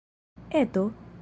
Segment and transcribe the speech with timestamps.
[0.61, 0.83] Eto?